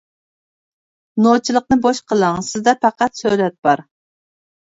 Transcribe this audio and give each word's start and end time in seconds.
نوچىلىقنى 1.25 1.77
بوش 1.83 2.01
قىلىڭ، 2.13 2.41
سىزدە 2.49 2.75
پەقەت 2.85 3.21
سۆلەت 3.23 3.59
بار. 3.69 3.87